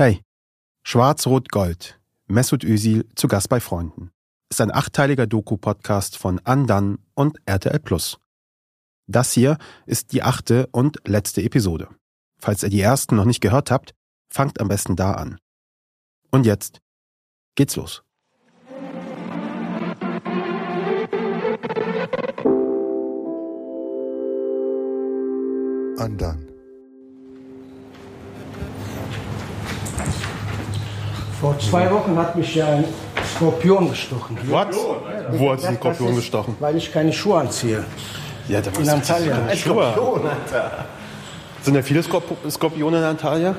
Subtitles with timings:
[0.00, 0.22] Hey,
[0.82, 2.00] Schwarz-Rot-Gold.
[2.26, 4.12] Mesut Özil zu Gast bei Freunden.
[4.48, 8.18] Ist ein achteiliger Doku-Podcast von Andan und RTL Plus.
[9.06, 11.90] Das hier ist die achte und letzte Episode.
[12.38, 13.94] Falls ihr die ersten noch nicht gehört habt,
[14.32, 15.38] fangt am besten da an.
[16.30, 16.80] Und jetzt
[17.54, 18.02] geht's los.
[25.98, 26.49] Undone.
[31.40, 32.84] Vor zwei Wochen hat mich ja ein
[33.34, 34.36] Skorpion gestochen.
[34.44, 34.76] Was?
[35.32, 36.54] Wo hat sich ein Skorpion gestochen?
[36.60, 37.82] Weil ich keine Schuhe anziehe.
[38.46, 39.46] Ja, da In Antalya.
[39.48, 40.84] Ein Skorpion, Alter.
[41.62, 43.54] Sind da viele Skorp Skorpione in Antalya?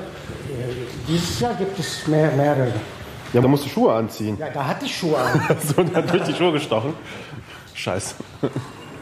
[1.08, 2.72] Dieses Jahr gibt es mehr, mehrere.
[3.32, 4.36] Ja, da musst du Schuhe anziehen.
[4.38, 5.40] Ja, da hatte ich Schuhe an.
[5.66, 6.94] So, und dann durch die Schuhe gestochen.
[7.74, 8.14] Scheiße.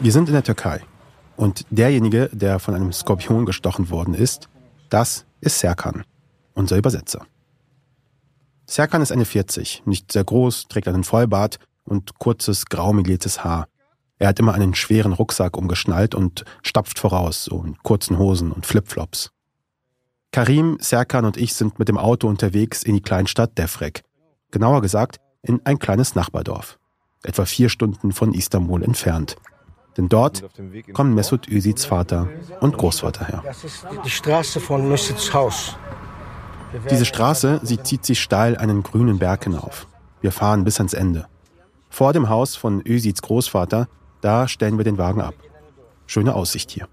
[0.00, 0.80] Wir sind in der Türkei.
[1.36, 4.48] Und derjenige, der von einem Skorpion gestochen worden ist,
[4.88, 6.04] das ist Serkan,
[6.54, 7.26] unser Übersetzer.
[8.70, 13.66] Serkan ist eine 40, nicht sehr groß, trägt einen Vollbart und kurzes, graumeliertes Haar.
[14.18, 18.66] Er hat immer einen schweren Rucksack umgeschnallt und stapft voraus, so in kurzen Hosen und
[18.66, 19.32] Flipflops.
[20.30, 24.04] Karim, Serkan und ich sind mit dem Auto unterwegs in die Kleinstadt Defrek.
[24.52, 26.78] Genauer gesagt, in ein kleines Nachbardorf.
[27.24, 29.34] Etwa vier Stunden von Istanbul entfernt.
[29.96, 30.44] Denn dort
[30.92, 32.28] kommen Mesut Özils Vater
[32.60, 33.42] und Großvater her.
[33.44, 35.76] Das ist die- Straße von Mesut's Haus.
[36.90, 39.86] Diese Straße, sie zieht sich steil einen grünen Berg hinauf.
[40.20, 41.26] Wir fahren bis ans Ende.
[41.88, 43.88] Vor dem Haus von Özils Großvater,
[44.20, 45.34] da stellen wir den Wagen ab.
[46.06, 46.88] Schöne Aussicht hier.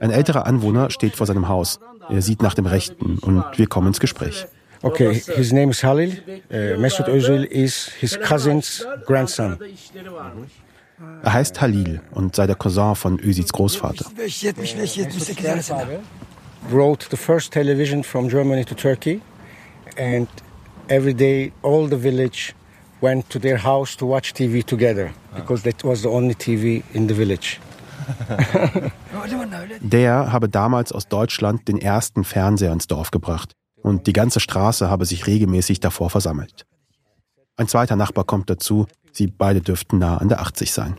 [0.00, 1.78] Ein älterer Anwohner steht vor seinem Haus.
[2.08, 4.46] Er sieht nach dem Rechten und wir kommen ins Gespräch.
[4.82, 6.22] Okay, his name is Halil.
[6.50, 9.58] Uh, Mesut Özil is his cousin's grandson.
[11.22, 14.06] Er heißt Halil und sei der Cousin von Özils Großvater.
[16.66, 16.70] 75 78 arasında.
[16.70, 19.20] Brought the first television from Germany to Turkey,
[19.98, 20.28] and
[20.88, 22.54] every day all the village
[23.00, 27.08] went to their house to watch TV together because that was the only TV in
[27.08, 27.60] the village.
[29.80, 33.52] Der habe damals aus Deutschland den ersten Fernseher ins Dorf gebracht
[33.82, 36.66] und die ganze Straße habe sich regelmäßig davor versammelt.
[37.56, 40.96] Ein zweiter Nachbar kommt dazu, sie beide dürften nah an der 80 sein.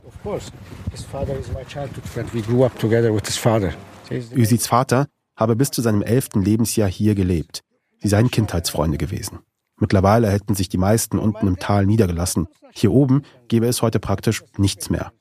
[4.35, 7.61] Özils Vater habe bis zu seinem elften Lebensjahr hier gelebt.
[7.99, 9.39] Sie seien Kindheitsfreunde gewesen.
[9.79, 12.47] Mittlerweile hätten sich die meisten unten im Tal niedergelassen.
[12.73, 15.11] Hier oben gäbe es heute praktisch nichts mehr.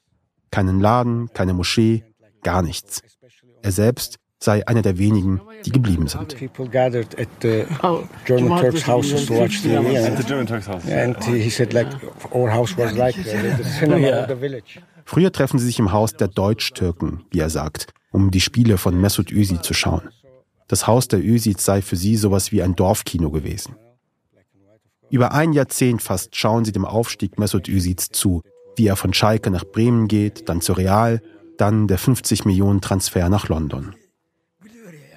[0.51, 2.05] Keinen Laden, keine Moschee,
[2.43, 3.03] gar nichts.
[3.63, 6.37] Er selbst sei einer der wenigen, die geblieben sind.
[6.39, 7.65] People gathered at the
[8.25, 9.79] German Turks' houses to watch TV.
[9.97, 11.89] And, and he he said, like,
[12.33, 14.81] our house was like the cinema of the village.
[15.05, 18.99] Früher treffen sie sich im Haus der Deutsch-Türken, wie er sagt, um die Spiele von
[18.99, 20.09] Mesut Özil zu schauen.
[20.69, 23.77] Das Haus der Özils sei für sie sowas wie ein Dorfkino gewesen.
[25.11, 28.41] Über ein Jahrzehnt fast schauen sie dem Aufstieg Mesut Özils zu,
[28.75, 31.21] wie er von Schalke nach Bremen geht, dann zu Real,
[31.59, 33.95] dann der 50 Millionen Transfer nach London.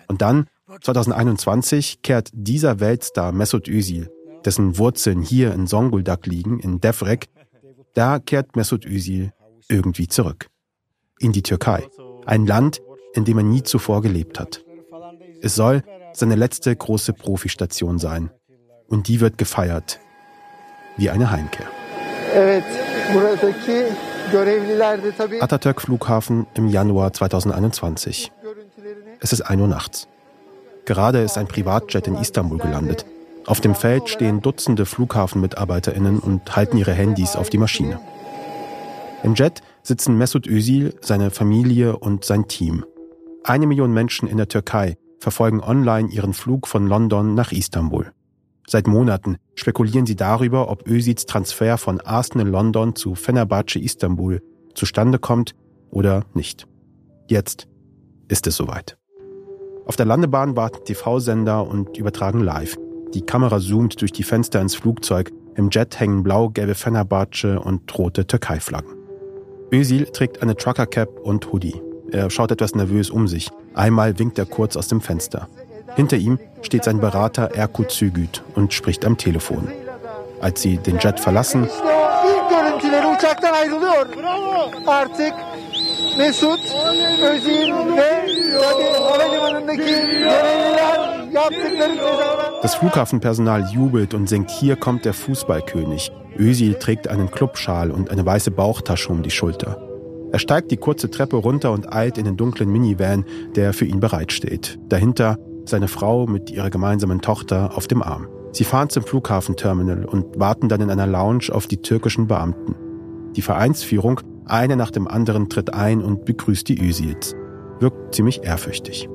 [0.09, 0.47] Und dann,
[0.81, 4.11] 2021, kehrt dieser Weltstar Mesut Özil,
[4.43, 7.27] dessen Wurzeln hier in Zonguldak liegen, in Defrek,
[7.93, 9.31] da kehrt Mesut Özil
[9.69, 10.47] irgendwie zurück.
[11.17, 11.87] In die Türkei.
[12.25, 12.81] Ein Land,
[13.13, 14.63] in dem er nie zuvor gelebt hat.
[15.41, 15.83] Es soll
[16.13, 18.29] seine letzte große Profistation sein.
[18.87, 19.99] Und die wird gefeiert.
[20.97, 21.67] Wie eine Heimkehr.
[25.39, 28.31] Atatürk Flughafen im Januar 2021.
[28.41, 30.07] görüntülerini Es ist 1 Uhr nachts.
[30.85, 33.05] Gerade ist ein Privatjet in Istanbul gelandet.
[33.45, 37.99] Auf dem Feld stehen Dutzende FlughafenmitarbeiterInnen und halten ihre Handys auf die Maschine.
[39.23, 42.85] Im Jet sitzen Mesut Özil, seine Familie und sein Team.
[43.43, 48.11] Eine Million Menschen in der Türkei verfolgen online ihren Flug von London nach Istanbul.
[48.67, 54.41] Seit Monaten spekulieren sie darüber, ob Özils Transfer von Arsenal London zu Fenerbahce Istanbul
[54.75, 55.55] zustande kommt
[55.89, 56.67] oder nicht.
[57.27, 57.67] Jetzt
[58.27, 58.97] ist es soweit.
[59.85, 62.77] Auf der Landebahn warten TV-Sender und übertragen live.
[63.15, 65.31] Die Kamera zoomt durch die Fenster ins Flugzeug.
[65.55, 68.93] Im Jet hängen blau-gelbe Fenerbahce und rote Türkei-Flaggen.
[69.73, 71.81] Özil trägt eine Trucker-Cap und Hoodie.
[72.11, 73.49] Er schaut etwas nervös um sich.
[73.73, 75.47] Einmal winkt er kurz aus dem Fenster.
[75.95, 79.67] Hinter ihm steht sein Berater Erkut Zügüt und spricht am Telefon.
[80.41, 81.69] Als sie den Jet verlassen,
[92.61, 96.11] Das Flughafenpersonal jubelt und singt Hier kommt der Fußballkönig.
[96.37, 99.88] Özil trägt einen Clubschal und eine weiße Bauchtasche um die Schulter.
[100.31, 103.99] Er steigt die kurze Treppe runter und eilt in den dunklen Minivan, der für ihn
[103.99, 104.79] bereitsteht.
[104.87, 108.27] Dahinter seine Frau mit ihrer gemeinsamen Tochter auf dem Arm.
[108.51, 112.75] Sie fahren zum Flughafenterminal und warten dann in einer Lounge auf die türkischen Beamten.
[113.35, 117.35] Die Vereinsführung, eine nach dem anderen, tritt ein und begrüßt die Üsils.
[117.79, 119.07] Wirkt ziemlich ehrfürchtig.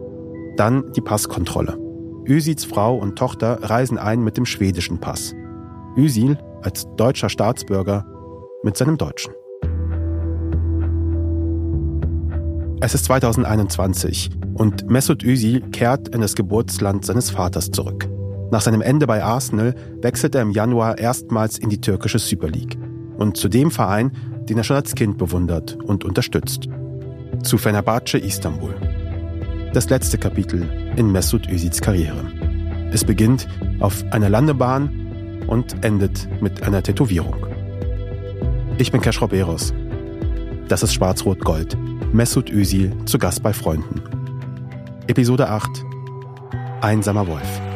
[0.56, 1.78] Dann die Passkontrolle.
[2.26, 5.34] Üsils Frau und Tochter reisen ein mit dem schwedischen Pass.
[5.96, 8.06] Üsil als deutscher Staatsbürger
[8.62, 9.34] mit seinem deutschen.
[12.84, 18.06] Es ist 2021 und Mesut Özil kehrt in das Geburtsland seines Vaters zurück.
[18.50, 22.76] Nach seinem Ende bei Arsenal wechselt er im Januar erstmals in die türkische Super League
[23.16, 24.12] und zu dem Verein,
[24.50, 26.68] den er schon als Kind bewundert und unterstützt.
[27.42, 28.74] Zu Fenerbahce Istanbul.
[29.72, 32.26] Das letzte Kapitel in Mesut Özils Karriere.
[32.92, 33.48] Es beginnt
[33.80, 37.46] auf einer Landebahn und endet mit einer Tätowierung.
[38.76, 39.72] Ich bin Kesh Roberos.
[40.68, 41.78] Das ist Schwarz-Rot-Gold.
[42.14, 44.00] Mesut Özil zu Gast bei Freunden.
[45.08, 45.68] Episode 8
[46.80, 47.73] Einsamer Wolf.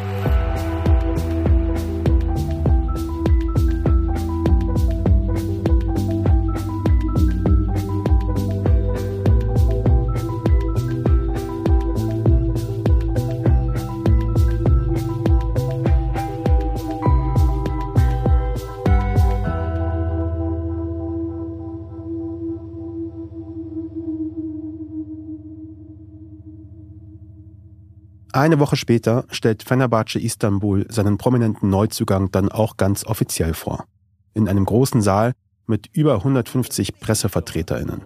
[28.32, 33.86] Eine Woche später stellt Fenerbahce Istanbul seinen prominenten Neuzugang dann auch ganz offiziell vor.
[34.34, 35.32] In einem großen Saal
[35.66, 38.02] mit über 150 PressevertreterInnen.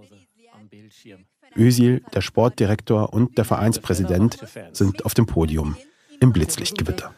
[1.56, 4.38] Özil, der Sportdirektor und der Vereinspräsident
[4.72, 5.76] sind auf dem Podium
[6.20, 7.12] im Blitzlichtgewitter.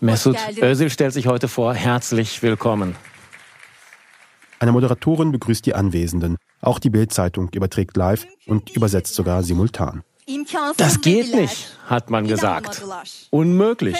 [0.00, 1.74] Mesut Özil stellt sich heute vor.
[1.74, 2.96] Herzlich willkommen.
[4.58, 6.36] Eine Moderatorin begrüßt die Anwesenden.
[6.60, 10.02] Auch die Bild-Zeitung überträgt live und übersetzt sogar simultan.
[10.76, 12.82] Das geht nicht, hat man gesagt.
[13.30, 13.96] Unmöglich,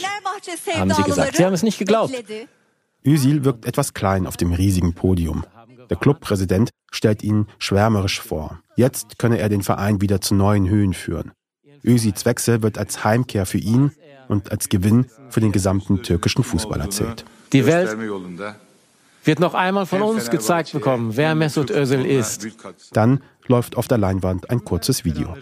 [0.74, 1.36] haben sie gesagt.
[1.36, 2.12] Sie haben es nicht geglaubt.
[3.04, 5.44] Özil wirkt etwas klein auf dem riesigen Podium.
[5.88, 8.60] Der Clubpräsident stellt ihn schwärmerisch vor.
[8.74, 11.30] Jetzt könne er den Verein wieder zu neuen Höhen führen.
[11.84, 13.92] Özils Wechsel wird als Heimkehr für ihn
[14.28, 17.24] und als Gewinn für den gesamten türkischen Fußball erzählt.
[17.52, 17.96] Die Welt
[19.22, 22.46] wird noch einmal von uns gezeigt bekommen, wer Mesut Özil ist.
[22.92, 25.34] Dann läuft auf der Leinwand ein kurzes Video.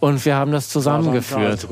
[0.00, 1.66] und wir haben das zusammengeführt.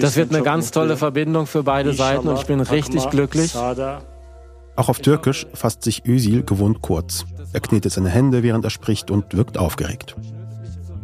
[0.00, 3.54] Das wird eine ganz tolle Verbindung für beide Seiten und ich bin richtig glücklich.
[3.54, 7.26] Auch auf Türkisch fasst sich Özil gewohnt kurz.
[7.52, 10.16] Er knetet seine Hände, während er spricht und wirkt aufgeregt.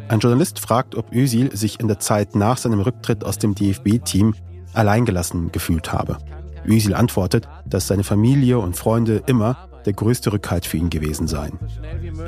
[0.09, 4.35] Ein Journalist fragt, ob Özil sich in der Zeit nach seinem Rücktritt aus dem DFB-Team
[4.75, 6.19] alleingelassen gefühlt habe.
[6.67, 11.59] Özil antwortet, dass seine Familie und Freunde immer der größte Rückhalt für ihn gewesen seien.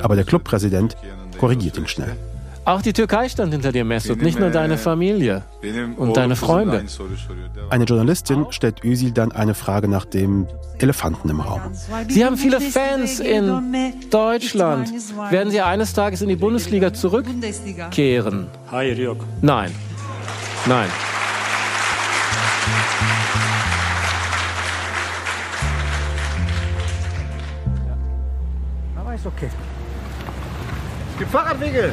[0.03, 0.97] Aber der Clubpräsident
[1.39, 2.17] korrigiert ihn schnell.
[2.67, 5.45] Auch die Türkei stand hinter dir, Mesut, nicht nur deine Familie
[5.97, 6.85] und deine Freunde.
[7.71, 10.49] Eine Journalistin stellt Özil dann eine Frage nach dem
[10.81, 11.61] Elefanten im Raum.
[12.09, 14.91] Sie haben viele Fans in Deutschland.
[15.31, 18.49] Werden Sie eines Tages in die Bundesliga zurückkehren?
[19.43, 19.73] Nein.
[20.67, 20.89] Nein.
[28.97, 29.51] Aber ist okay.
[31.13, 31.93] Es gibt Fahrradwege.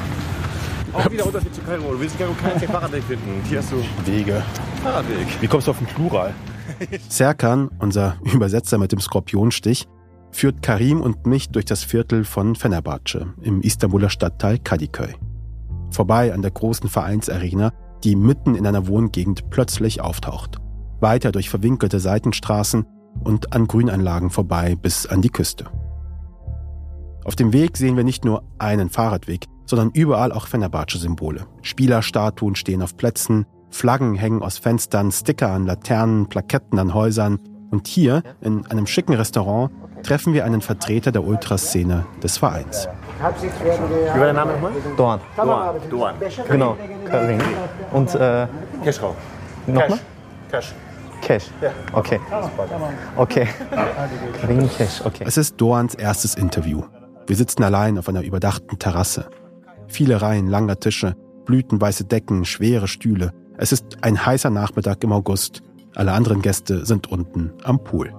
[0.93, 1.91] Auch wieder Unterschied zu Kairo.
[1.91, 3.41] Du willst Kairo keinen Fahrradweg finden.
[3.50, 4.43] Hier hast du Wege.
[4.83, 5.27] Fahrradweg.
[5.41, 6.33] Wie kommst du auf den Plural?
[7.09, 9.88] Serkan, unser Übersetzer mit dem Skorpionstich,
[10.31, 15.15] führt Karim und mich durch das Viertel von Fenerbahce im Istanbuler Stadtteil Kadıköy.
[15.91, 17.71] Vorbei an der großen Vereinsarena,
[18.03, 20.59] die mitten in einer Wohngegend plötzlich auftaucht.
[21.00, 22.85] weiter durch verwinkelte Seitenstraßen
[23.23, 25.65] und an Grünanlagen vorbei bis an die Küste.
[27.25, 29.45] Auf dem Weg sehen wir nicht nur einen Fahrradweg,
[29.75, 31.48] sondern überall auch Fenerbahce-Symbole.
[31.63, 37.39] Spielerstatuen stehen auf Plätzen, Flaggen hängen aus Fenstern, Sticker an Laternen, Plaketten an Häusern.
[37.72, 39.72] Und hier, in einem schicken Restaurant,
[40.03, 42.88] treffen wir einen Vertreter der Ultraszene des Vereins.
[43.42, 44.72] Wie war der Name nochmal?
[44.96, 45.20] Dorn.
[45.36, 45.75] Dorn.
[45.89, 46.15] Dorn.
[46.48, 46.77] Genau.
[47.10, 47.42] Karin.
[47.92, 48.46] Und äh,
[48.84, 49.15] Keschrau.
[49.65, 50.00] Nochmal?
[50.51, 50.75] Cash.
[51.22, 51.46] Cash.
[51.94, 52.20] Okay.
[53.15, 53.48] Okay.
[54.39, 55.01] Karin Cash.
[55.03, 55.24] Okay.
[55.25, 56.84] Es ist Dorans erstes Interview.
[57.25, 59.30] Wir sitzen allein auf einer überdachten Terrasse.
[59.93, 63.31] Viele Reihen langer Tische, blütenweiße Decken, schwere Stühle.
[63.59, 65.62] Es ist ein heißer Nachmittag im August.
[65.93, 68.12] Alle anderen Gäste sind unten am Pool.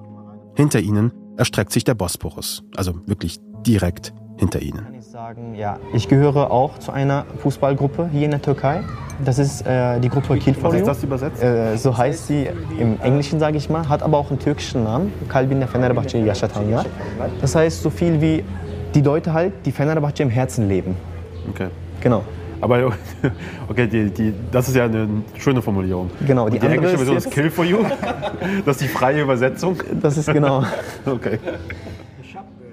[0.54, 4.84] Hinter ihnen erstreckt sich der Bosporus, also wirklich direkt hinter ihnen.
[4.84, 8.84] Kann ich sagen, ja, ich gehöre auch zu einer Fußballgruppe hier in der Türkei.
[9.24, 11.42] Das ist äh, die Gruppe Kill Was ist das übersetzt?
[11.42, 15.12] Äh, so heißt sie im Englischen, sage ich mal, hat aber auch einen türkischen Namen.
[15.28, 16.86] Kalbin der Fenerbahce Yaşatanlar.
[17.40, 18.44] Das heißt so viel wie
[18.94, 20.94] die Leute halt, die Fenerbahce im Herzen leben.
[21.50, 21.68] Okay.
[22.00, 22.24] Genau.
[22.60, 22.92] Aber
[23.68, 25.08] okay, die, die, das ist ja eine
[25.38, 26.10] schöne Formulierung.
[26.26, 27.84] Genau, die, die andere englische Version ist ist Kill for You.
[28.64, 29.82] Das ist die freie Übersetzung.
[30.00, 30.64] Das ist genau.
[31.06, 31.38] Okay.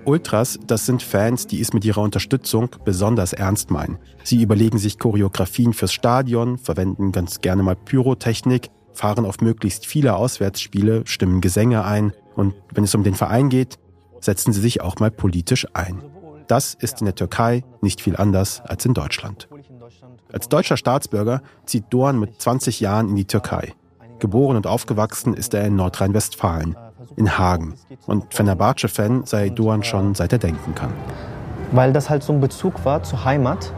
[0.06, 4.00] Ultras, das sind Fans, die es mit ihrer Unterstützung besonders ernst meinen.
[4.24, 10.16] Sie überlegen sich Choreografien fürs Stadion, verwenden ganz gerne mal Pyrotechnik, fahren auf möglichst viele
[10.16, 13.78] Auswärtsspiele, stimmen Gesänge ein und wenn es um den Verein geht,
[14.22, 16.02] setzen sie sich auch mal politisch ein.
[16.52, 19.48] Das ist in der Türkei nicht viel anders als in Deutschland.
[20.34, 23.74] Als deutscher Staatsbürger zieht Doğan mit 20 Jahren in die Türkei.
[24.20, 26.76] Geboren und aufgewachsen ist er in Nordrhein-Westfalen,
[27.16, 27.76] in Hagen.
[28.06, 30.92] Und Fenerbahce-Fan sei Doğan schon seit er denken kann.
[31.72, 33.72] Weil das halt so ein Bezug war zur Heimat.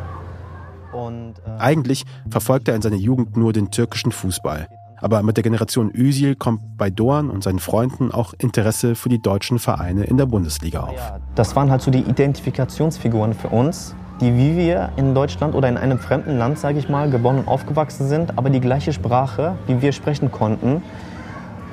[0.93, 4.67] Und, äh, Eigentlich verfolgt er in seiner Jugend nur den türkischen Fußball.
[5.03, 9.21] Aber mit der Generation Özil kommt bei Doğan und seinen Freunden auch Interesse für die
[9.21, 11.13] deutschen Vereine in der Bundesliga auf.
[11.35, 15.75] das waren halt so die Identifikationsfiguren für uns, die wie wir in Deutschland oder in
[15.75, 19.81] einem fremden Land, sage ich mal, geboren und aufgewachsen sind, aber die gleiche Sprache, wie
[19.81, 20.81] wir sprechen konnten.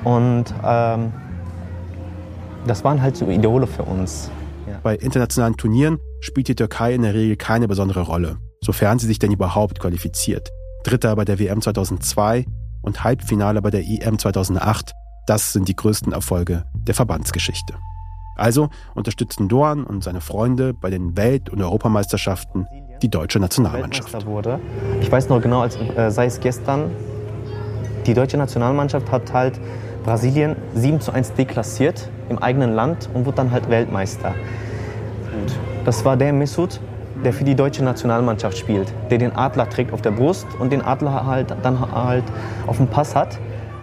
[0.03, 1.13] Und ähm,
[2.67, 4.29] das waren halt so Idole für uns.
[4.83, 9.19] Bei internationalen Turnieren spielt die Türkei in der Regel keine besondere Rolle, sofern sie sich
[9.19, 10.49] denn überhaupt qualifiziert.
[10.83, 12.45] Dritter bei der WM 2002
[12.81, 14.93] und Halbfinale bei der EM 2008,
[15.27, 17.75] das sind die größten Erfolge der Verbandsgeschichte.
[18.35, 22.67] Also unterstützen Doğan und seine Freunde bei den Welt- und Europameisterschaften
[23.01, 24.25] die deutsche Nationalmannschaft.
[24.25, 24.59] Wurde.
[25.01, 26.91] Ich weiß noch genau, als, äh, sei es gestern,
[28.05, 29.59] die deutsche Nationalmannschaft hat halt
[30.03, 34.33] Brasilien 7 zu 1 deklassiert im eigenen Land und wurde dann halt Weltmeister.
[35.85, 36.79] Das war der Mesut,
[37.23, 40.81] der für die deutsche Nationalmannschaft spielt, der den Adler trägt auf der Brust und den
[40.81, 42.23] Adler halt dann halt
[42.67, 43.39] auf dem Pass hat.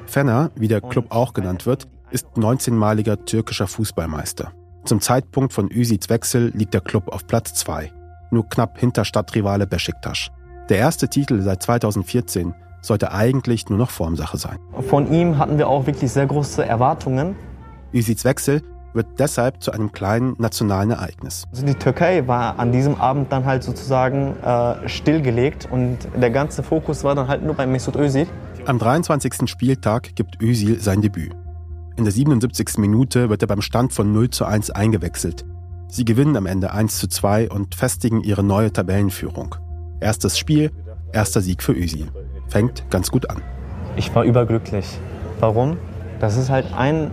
[0.06, 4.52] Fenner, wie der Club auch genannt wird, ist 19-maliger türkischer Fußballmeister.
[4.84, 7.92] Zum Zeitpunkt von Üsids Wechsel liegt der Club auf Platz 2,
[8.30, 10.28] nur knapp hinter Stadtrivale Besiktas.
[10.68, 14.58] Der erste Titel seit 2014 sollte eigentlich nur noch Formsache sein.
[14.88, 17.36] Von ihm hatten wir auch wirklich sehr große Erwartungen.
[17.92, 18.62] Üsids Wechsel
[18.98, 21.44] wird deshalb zu einem kleinen nationalen Ereignis.
[21.52, 26.62] Also die Türkei war an diesem Abend dann halt sozusagen äh, stillgelegt und der ganze
[26.62, 28.26] Fokus war dann halt nur bei Mesut Özil.
[28.66, 29.48] Am 23.
[29.48, 31.32] Spieltag gibt Özil sein Debüt.
[31.96, 32.78] In der 77.
[32.78, 35.44] Minute wird er beim Stand von 0 zu 1 eingewechselt.
[35.86, 39.54] Sie gewinnen am Ende 1 zu 2 und festigen ihre neue Tabellenführung.
[40.00, 40.72] Erstes Spiel,
[41.12, 42.08] erster Sieg für Özil.
[42.48, 43.42] Fängt ganz gut an.
[43.96, 44.98] Ich war überglücklich.
[45.38, 45.76] Warum?
[46.20, 47.12] Das ist halt ein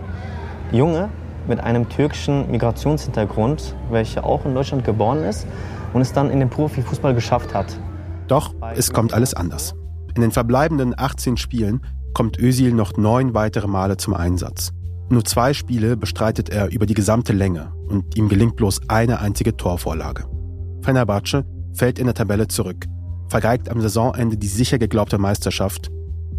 [0.72, 1.10] Junge
[1.48, 5.46] mit einem türkischen Migrationshintergrund, welcher auch in Deutschland geboren ist
[5.92, 7.66] und es dann in den Profifußball geschafft hat.
[8.28, 9.74] Doch es kommt alles anders.
[10.14, 11.80] In den verbleibenden 18 Spielen
[12.14, 14.72] kommt Özil noch neun weitere Male zum Einsatz.
[15.08, 19.56] Nur zwei Spiele bestreitet er über die gesamte Länge und ihm gelingt bloß eine einzige
[19.56, 20.24] Torvorlage.
[20.82, 22.86] Fenerbahce fällt in der Tabelle zurück,
[23.28, 25.90] vergeigt am Saisonende die sicher geglaubte Meisterschaft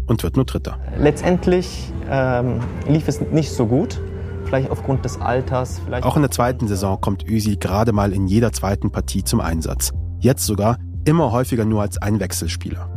[0.06, 0.78] und wird nur Dritter.
[0.98, 4.00] Letztendlich ähm, lief es nicht so gut,
[4.48, 5.80] vielleicht aufgrund des Alters.
[5.84, 9.40] Vielleicht Auch in der zweiten Saison kommt Özil gerade mal in jeder zweiten Partie zum
[9.40, 9.92] Einsatz.
[10.20, 12.90] Jetzt sogar immer häufiger nur als Einwechselspieler.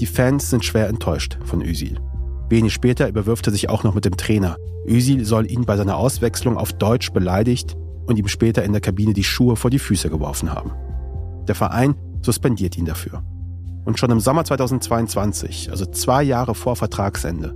[0.00, 1.98] Die Fans sind schwer enttäuscht von Özil.
[2.48, 4.56] Wenig später überwirft er sich auch noch mit dem Trainer.
[4.86, 9.12] Özil soll ihn bei seiner Auswechslung auf Deutsch beleidigt und ihm später in der Kabine
[9.12, 10.72] die Schuhe vor die Füße geworfen haben.
[11.46, 13.22] Der Verein suspendiert ihn dafür.
[13.84, 17.54] Und schon im Sommer 2022, also zwei Jahre vor Vertragsende,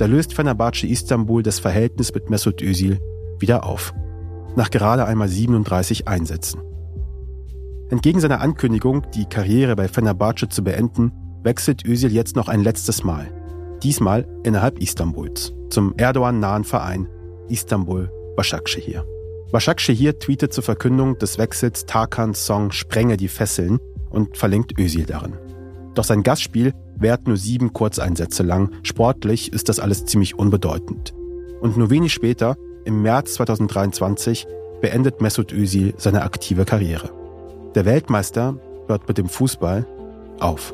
[0.00, 2.98] da löst Fenerbahce Istanbul das Verhältnis mit Mesut Özil
[3.38, 3.92] wieder auf.
[4.56, 6.62] Nach gerade einmal 37 Einsätzen.
[7.90, 13.04] Entgegen seiner Ankündigung, die Karriere bei Fenerbahce zu beenden, wechselt Özil jetzt noch ein letztes
[13.04, 13.28] Mal.
[13.82, 17.06] Diesmal innerhalb Istanbuls, zum Erdogan-nahen Verein
[17.48, 19.02] Istanbul Başakşehir.
[19.52, 23.78] Başakşehir tweetet zur Verkündung des Wechsels Tarkans Song Sprenge die Fesseln
[24.08, 25.34] und verlinkt Özil darin.
[25.94, 28.70] Doch sein Gastspiel währt nur sieben Kurzeinsätze lang.
[28.82, 31.14] Sportlich ist das alles ziemlich unbedeutend.
[31.60, 34.46] Und nur wenig später, im März 2023,
[34.80, 37.10] beendet Mesut Özil seine aktive Karriere.
[37.74, 39.86] Der Weltmeister hört mit dem Fußball
[40.38, 40.72] auf.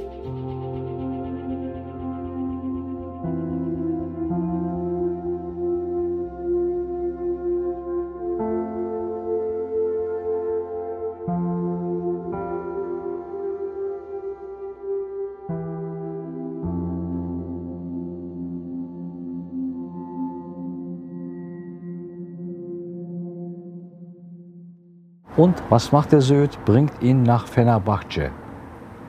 [25.37, 26.59] Und was macht der Söd?
[26.65, 28.31] Bringt ihn nach Fenerbahce.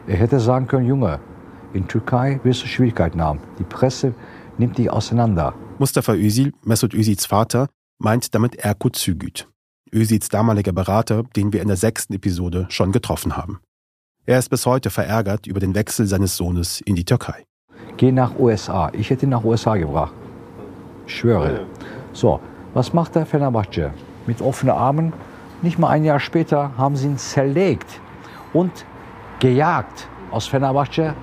[0.08, 1.20] Er hätte sagen können, Junge,
[1.74, 3.40] in Türkei wirst du Schwierigkeiten haben.
[3.60, 4.14] Die Presse
[4.58, 5.54] nimmt dich auseinander.
[5.80, 7.68] Mustafa Özil, Mesut Özils Vater,
[8.00, 9.48] meint damit Erkut Zügüt.
[9.94, 13.60] Özils damaliger Berater, den wir in der sechsten Episode schon getroffen haben.
[14.26, 17.46] Er ist bis heute verärgert über den Wechsel seines Sohnes in die Türkei.
[17.96, 18.92] Geh nach USA.
[18.94, 20.14] Ich hätte ihn nach USA gebracht.
[21.06, 21.66] Ich schwöre.
[22.12, 22.42] So,
[22.74, 23.94] was macht der Fenerbahce?
[24.26, 25.14] Mit offenen Armen
[25.62, 28.00] nicht mal ein Jahr später haben sie ihn zerlegt
[28.54, 28.72] und
[29.40, 30.08] gejagt.
[30.32, 31.14] Aus Fenerbahce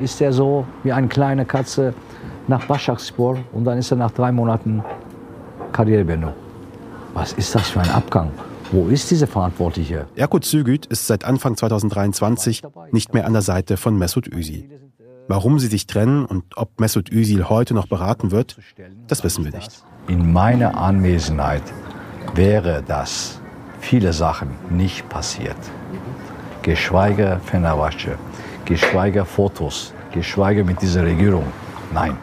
[0.00, 1.94] ist er so wie eine kleine Katze
[2.48, 4.82] nach Başakspor und dann ist er nach drei Monaten
[5.72, 6.34] Karrierebeendigung.
[7.14, 8.30] Was ist das für ein Abgang?
[8.72, 10.06] Wo ist diese Verantwortliche?
[10.16, 14.68] Erkut Zügüt ist seit Anfang 2023 nicht mehr an der Seite von Mesut Özil.
[15.28, 18.58] Warum sie sich trennen und ob Mesut Özil heute noch beraten wird,
[19.08, 19.84] das wissen wir nicht.
[20.08, 21.62] In meiner Anwesenheit
[22.34, 23.40] wäre das
[23.86, 25.56] viele Sachen nicht passiert.
[26.62, 28.18] Geschweige Fenerbahce,
[28.64, 31.46] geschweige Fotos, geschweige mit dieser Regierung.
[31.94, 32.18] Nein.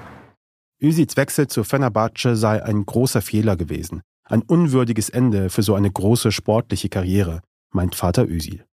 [0.82, 4.02] Özils Wechsel zu Fenerbahce sei ein großer Fehler gewesen.
[4.26, 7.42] Ein unwürdiges Ende für so eine große sportliche Karriere,
[7.72, 8.66] meint Vater Özil.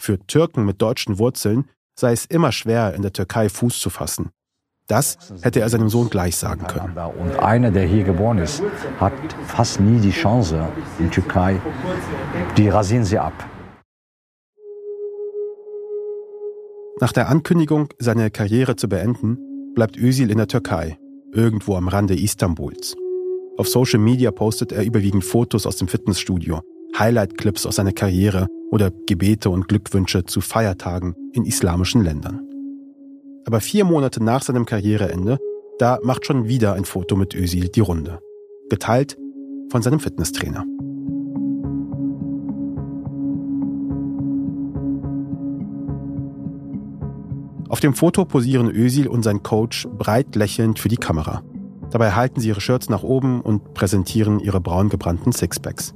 [0.00, 1.68] Für Türken mit deutschen Wurzeln
[2.00, 4.30] sei es immer schwer, in der Türkei Fuß zu fassen.
[4.88, 6.96] Das hätte er seinem Sohn gleich sagen können.
[6.96, 8.62] Und einer, der hier geboren ist,
[8.98, 9.12] hat
[9.46, 10.68] fast nie die Chance
[10.98, 11.60] in Türkei.
[12.56, 13.32] Die rasieren sie ab.
[17.00, 19.38] Nach der Ankündigung, seine Karriere zu beenden,
[19.74, 20.98] bleibt Özil in der Türkei,
[21.32, 22.94] irgendwo am Rande Istanbuls.
[23.56, 26.60] Auf Social Media postet er überwiegend Fotos aus dem Fitnessstudio,
[26.98, 32.51] Highlight-Clips aus seiner Karriere oder Gebete und Glückwünsche zu Feiertagen in islamischen Ländern.
[33.44, 35.38] Aber vier Monate nach seinem Karriereende,
[35.78, 38.20] da macht schon wieder ein Foto mit Özil die Runde.
[38.70, 39.16] Geteilt
[39.70, 40.64] von seinem Fitnesstrainer.
[47.68, 51.42] Auf dem Foto posieren Özil und sein Coach breit lächelnd für die Kamera.
[51.90, 55.94] Dabei halten sie ihre Shirts nach oben und präsentieren ihre braun gebrannten Sixpacks.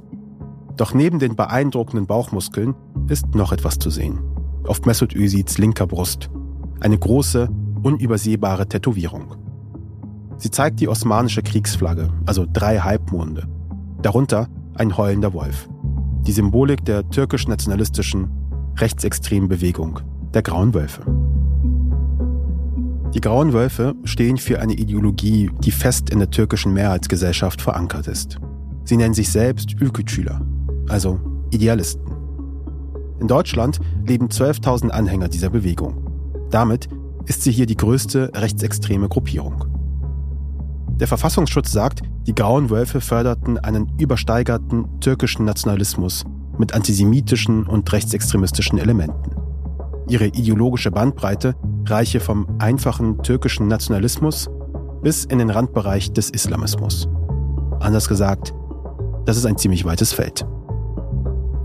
[0.75, 2.75] Doch neben den beeindruckenden Bauchmuskeln
[3.07, 4.19] ist noch etwas zu sehen.
[4.65, 6.29] Auf Mesut Özils linker Brust
[6.79, 7.49] eine große,
[7.83, 9.35] unübersehbare Tätowierung.
[10.37, 13.47] Sie zeigt die osmanische Kriegsflagge, also drei Halbmonde.
[14.01, 15.67] Darunter ein heulender Wolf.
[16.27, 18.29] Die Symbolik der türkisch-nationalistischen,
[18.77, 19.99] rechtsextremen Bewegung,
[20.33, 21.01] der Grauen Wölfe.
[23.13, 28.37] Die Grauen Wölfe stehen für eine Ideologie, die fest in der türkischen Mehrheitsgesellschaft verankert ist.
[28.83, 30.41] Sie nennen sich selbst Ülkücüler,
[30.87, 32.11] also Idealisten.
[33.19, 36.06] In Deutschland leben 12.000 Anhänger dieser Bewegung.
[36.49, 36.87] Damit
[37.25, 39.65] ist sie hier die größte rechtsextreme Gruppierung.
[40.99, 46.25] Der Verfassungsschutz sagt, die Grauen Wölfe förderten einen übersteigerten türkischen Nationalismus
[46.57, 49.35] mit antisemitischen und rechtsextremistischen Elementen.
[50.09, 51.55] Ihre ideologische Bandbreite
[51.85, 54.49] reiche vom einfachen türkischen Nationalismus
[55.03, 57.07] bis in den Randbereich des Islamismus.
[57.79, 58.53] Anders gesagt,
[59.25, 60.47] das ist ein ziemlich weites Feld.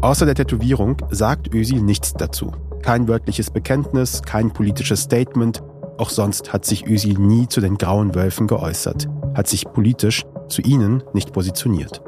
[0.02, 2.52] Außer der Tätowierung sagt Özil nichts dazu.
[2.82, 5.62] Kein wörtliches Bekenntnis, kein politisches Statement.
[5.98, 10.62] Auch sonst hat sich Özil nie zu den grauen Wölfen geäußert, hat sich politisch zu
[10.62, 12.02] ihnen nicht positioniert.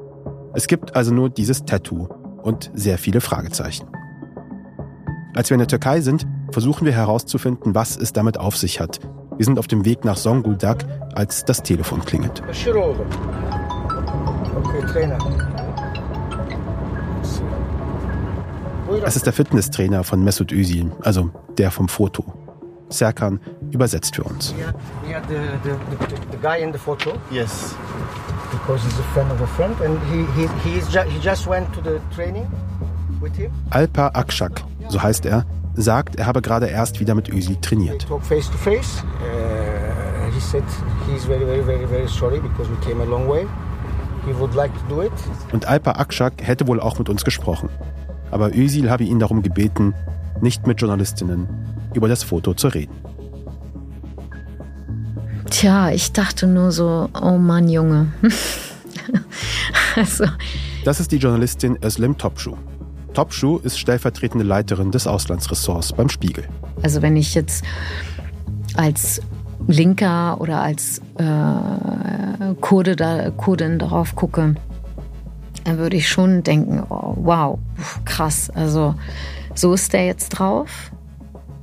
[0.53, 2.09] Es gibt also nur dieses Tattoo
[2.43, 3.87] und sehr viele Fragezeichen.
[5.35, 9.01] Als wir in der Türkei sind, versuchen wir herauszufinden, was es damit auf sich hat.
[9.37, 10.85] Wir sind auf dem Weg nach Zonguldak,
[11.15, 12.43] als das Telefon klingelt.
[14.57, 15.19] Okay, Trainer.
[19.03, 22.25] Es ist der Fitnesstrainer von Mesut Özil, also der vom Foto.
[22.89, 24.55] Serkan übersetzt für uns.
[24.59, 27.13] Yeah, the, the, the, the guy in the photo.
[27.31, 27.75] Yes.
[28.53, 31.73] Because he's a friend of a friend and he, he, he's ju he just went
[31.73, 32.47] to the training
[33.21, 33.51] with him.
[33.71, 38.07] Alpa Akshak, so heißt er, sagt, er habe gerade erst wieder mit Özil trainiert.
[38.23, 39.03] Face to face.
[39.03, 40.65] Uh, he said
[41.09, 43.47] he's very, very, very, very sorry because we came a long way.
[44.27, 45.13] He would like to do it.
[45.53, 47.69] Und Alpa Akshak hätte wohl auch mit uns gesprochen.
[48.35, 49.95] Aber Özil habe ihn darum gebeten,
[50.41, 51.47] nicht mit Journalistinnen
[51.95, 52.93] über das Foto zu reden.
[55.51, 58.09] Tja, ich dachte nur so, oh Mann, Junge.
[59.95, 60.25] also.
[60.85, 62.57] Das ist die Journalistin Özlem Topschuh.
[63.13, 66.49] Topschuh ist stellvertretende Leiterin des Auslandsressorts beim Spiegel.
[66.83, 67.65] Also wenn ich jetzt
[68.75, 69.23] als
[69.69, 74.57] Linker oder als äh, Kurde da, Kurdin darauf gucke,
[75.65, 77.59] dann würde ich schon denken, oh, wow,
[78.05, 78.51] krass.
[78.51, 78.95] Also
[79.55, 80.93] so ist der jetzt drauf.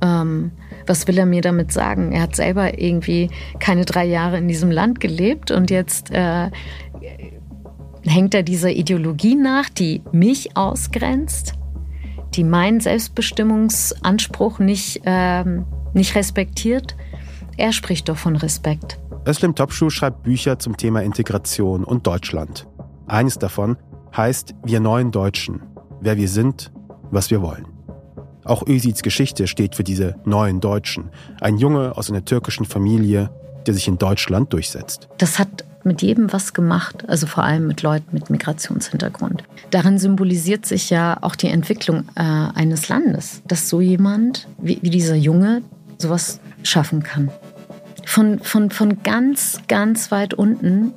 [0.00, 0.50] Ähm,
[0.86, 2.12] was will er mir damit sagen?
[2.12, 6.50] Er hat selber irgendwie keine drei Jahre in diesem Land gelebt und jetzt äh,
[8.04, 11.54] hängt er dieser Ideologie nach, die mich ausgrenzt,
[12.34, 15.44] die meinen Selbstbestimmungsanspruch nicht, äh,
[15.92, 16.96] nicht respektiert.
[17.56, 18.98] Er spricht doch von Respekt.
[19.26, 22.66] Özlem Topschuh schreibt Bücher zum Thema Integration und Deutschland.
[23.06, 23.76] Eines davon
[24.16, 25.62] heißt Wir neuen Deutschen,
[26.00, 26.72] wer wir sind,
[27.10, 27.66] was wir wollen.
[28.44, 31.10] Auch Özils Geschichte steht für diese neuen Deutschen.
[31.40, 33.30] Ein Junge aus einer türkischen Familie,
[33.66, 35.08] der sich in Deutschland durchsetzt.
[35.18, 39.44] Das hat mit jedem was gemacht, also vor allem mit Leuten mit Migrationshintergrund.
[39.70, 44.90] Darin symbolisiert sich ja auch die Entwicklung äh, eines Landes, dass so jemand wie, wie
[44.90, 45.62] dieser Junge
[45.98, 47.30] sowas schaffen kann.
[48.04, 50.92] Von, von, von ganz, ganz weit unten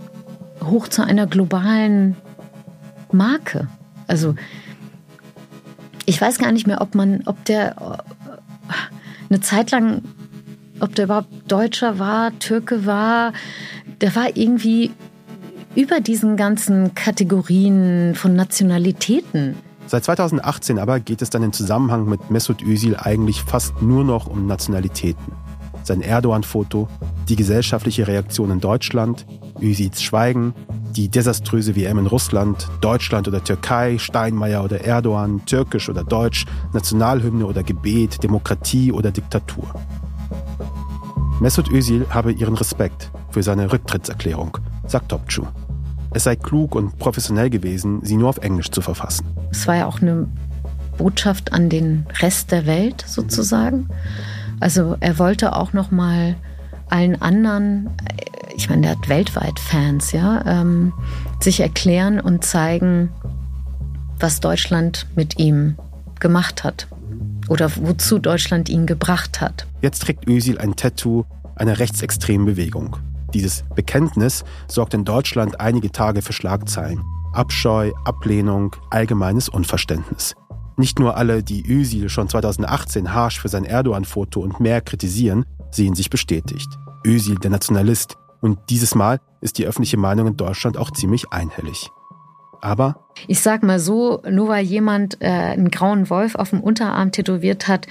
[0.64, 2.16] hoch zu einer globalen
[3.16, 3.68] Marke.
[4.08, 4.36] Also
[6.06, 8.04] ich weiß gar nicht mehr, ob man, ob der
[9.30, 10.04] eine Zeit lang,
[10.80, 13.34] ob der überhaupt Deutscher war, Türke war,
[14.02, 14.92] der war irgendwie
[15.76, 19.56] über diesen ganzen Kategorien von Nationalitäten.
[19.88, 24.28] Seit 2018 aber geht es dann im Zusammenhang mit Mesut Özil eigentlich fast nur noch
[24.28, 25.34] um Nationalitäten.
[25.84, 26.88] Sein Erdogan-Foto,
[27.30, 29.26] die gesellschaftliche Reaktion in Deutschland,
[29.62, 30.54] Özils Schweigen,
[30.96, 37.46] die desaströse WM in Russland, Deutschland oder Türkei, Steinmeier oder Erdogan, Türkisch oder Deutsch, Nationalhymne
[37.46, 39.74] oder Gebet, Demokratie oder Diktatur.
[41.42, 44.58] Mesut Özil habe ihren Respekt für seine Rücktrittserklärung,
[44.88, 45.46] sagt Topçu.
[46.14, 49.26] Es sei klug und professionell gewesen, sie nur auf Englisch zu verfassen.
[49.52, 50.30] Es war ja auch eine
[50.98, 53.90] Botschaft an den Rest der Welt sozusagen.
[54.62, 56.38] Also er wollte auch noch mal
[56.96, 57.90] allen anderen
[58.56, 60.94] ich meine, der hat weltweit Fans, ja, ähm,
[61.40, 63.10] sich erklären und zeigen,
[64.20, 65.76] was Deutschland mit ihm
[66.20, 66.88] gemacht hat
[67.50, 69.68] oder wozu Deutschland ihn gebracht hat.
[69.82, 72.98] Jetzt trägt Özil ein Tattoo einer rechtsextremen Bewegung.
[73.34, 77.02] Dieses Bekenntnis sorgt in Deutschland einige Tage für Schlagzeilen.
[77.34, 80.36] Abscheu, Ablehnung, allgemeines Unverständnis.
[80.78, 85.96] Nicht nur alle, die Özil schon 2018 harsch für sein Erdogan-Foto und mehr kritisieren, sehen
[85.96, 86.70] sich bestätigt.
[87.06, 91.90] Özil, der Nationalist, und dieses Mal ist die öffentliche Meinung in Deutschland auch ziemlich einhellig.
[92.62, 97.12] Aber ich sag mal so, nur weil jemand äh, einen grauen Wolf auf dem Unterarm
[97.12, 97.88] tätowiert hat,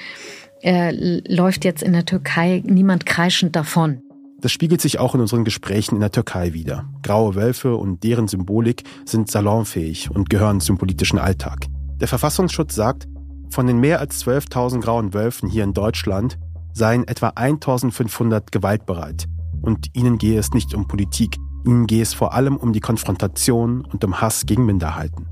[0.62, 0.92] äh,
[1.26, 4.00] läuft jetzt in der Türkei niemand kreischend davon.
[4.40, 6.84] Das spiegelt sich auch in unseren Gesprächen in der Türkei wieder.
[7.02, 11.66] Graue Wölfe und deren Symbolik sind salonfähig und gehören zum politischen Alltag.
[12.00, 13.06] Der Verfassungsschutz sagt,
[13.50, 16.38] von den mehr als 12.000 grauen Wölfen hier in Deutschland
[16.74, 19.26] seien etwa 1.500 gewaltbereit
[19.62, 23.82] und ihnen gehe es nicht um Politik, ihnen gehe es vor allem um die Konfrontation
[23.82, 25.28] und um Hass gegen Minderheiten.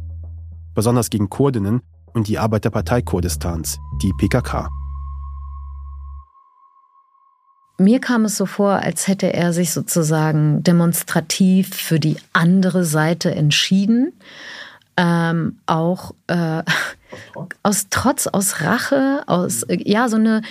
[0.75, 1.83] Besonders gegen Kurdinnen
[2.15, 4.69] und die Arbeiterpartei Kurdistans, die PKK.
[7.79, 13.35] Mir kam es so vor, als hätte er sich sozusagen demonstrativ für die andere Seite
[13.35, 14.13] entschieden.
[14.97, 16.63] Ähm, auch äh,
[17.63, 20.43] aus Trotz, aus Rache, aus, ja, so eine äh,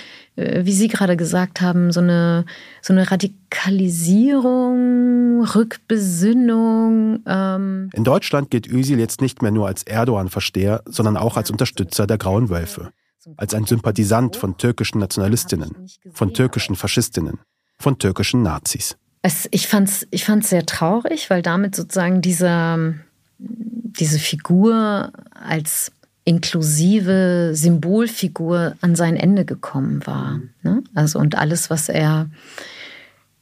[0.64, 2.44] wie Sie gerade gesagt haben, so eine,
[2.80, 7.22] so eine Radikalisierung, Rückbesinnung.
[7.26, 7.90] Ähm.
[7.92, 12.18] In Deutschland gilt Özil jetzt nicht mehr nur als Erdogan-Versteher, sondern auch als Unterstützer der
[12.18, 12.90] Grauen Wölfe.
[13.36, 17.38] Als ein Sympathisant von türkischen Nationalistinnen, von türkischen Faschistinnen,
[17.78, 18.96] von türkischen Nazis.
[19.22, 22.96] Es, ich fand es ich fand's sehr traurig, weil damit sozusagen diese,
[23.38, 25.92] diese Figur als
[26.24, 30.32] inklusive Symbolfigur an sein Ende gekommen war.
[30.32, 30.50] Mhm.
[30.62, 30.84] Ne?
[30.94, 32.30] Also und alles, was er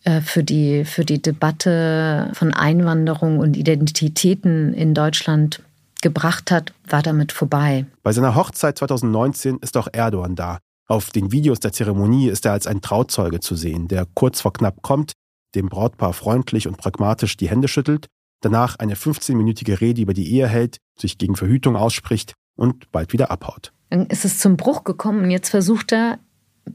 [0.04, 5.62] äh, für die, für die Debatte von Einwanderung und Identitäten in Deutschland
[6.00, 7.84] gebracht hat, war damit vorbei.
[8.02, 10.58] Bei seiner Hochzeit 2019 ist auch Erdogan da.
[10.88, 14.52] Auf den Videos der Zeremonie ist er als ein Trauzeuge zu sehen, der kurz vor
[14.52, 15.12] knapp kommt,
[15.54, 18.06] dem Brautpaar freundlich und pragmatisch die Hände schüttelt,
[18.40, 23.30] danach eine 15-minütige Rede über die Ehe hält, sich gegen Verhütung ausspricht und bald wieder
[23.30, 23.72] abhaut.
[23.88, 26.18] Dann ist es zum Bruch gekommen und jetzt versucht er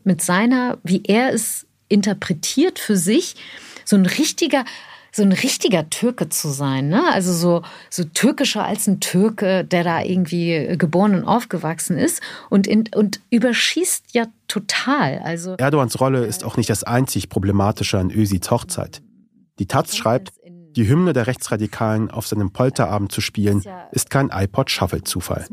[0.03, 3.35] mit seiner, wie er es interpretiert für sich,
[3.85, 4.65] so ein richtiger,
[5.11, 7.03] so ein richtiger Türke zu sein, ne?
[7.13, 12.19] Also so, so türkischer als ein Türke, der da irgendwie geboren und aufgewachsen ist
[12.49, 15.19] und, in, und überschießt ja total.
[15.19, 19.03] Also Erdogans Rolle ist auch nicht das einzig Problematische an Özils Hochzeit.
[19.59, 20.33] Die Taz schreibt,
[20.75, 25.45] die Hymne der Rechtsradikalen auf seinem Polterabend zu spielen, ist kein iPod-Shuffle-Zufall.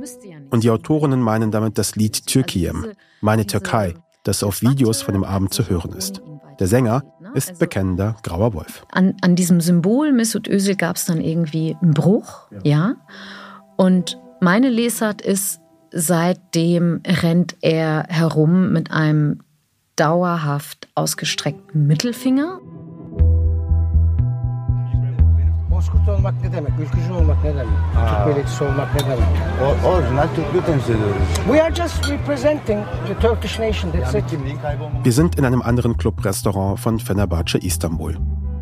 [0.50, 2.86] Und die Autorinnen meinen damit das Lied Türkiem,
[3.20, 6.22] meine Türkei, das auf Videos von dem Abend zu hören ist.
[6.58, 7.02] Der Sänger
[7.34, 8.84] ist also bekennender grauer Wolf.
[8.92, 12.60] An, an diesem Symbol Mesut Özil gab es dann irgendwie einen Bruch, ja.
[12.64, 12.94] ja.
[13.76, 15.60] Und meine Lesart ist,
[15.92, 19.40] seitdem rennt er herum mit einem
[19.96, 22.60] dauerhaft ausgestreckten Mittelfinger
[25.82, 26.72] Bozkurt olmak ne demek?
[26.80, 27.66] Ülkücü olmak ne demek?
[27.94, 29.28] Türk milliyetçisi olmak ne demek?
[29.62, 31.22] O, orijinal Türklüğü temsil ediyoruz.
[31.46, 34.24] We are just representing the Turkish nation, that's it.
[35.04, 38.14] Wir sind in einem anderen Clubrestaurant von Fenerbahce Istanbul.